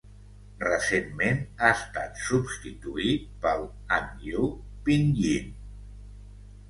[0.61, 3.69] Recentment, ha estat substituït pel
[3.99, 4.49] Hanyu
[4.89, 5.55] Pinyin.